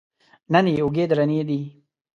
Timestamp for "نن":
0.51-0.65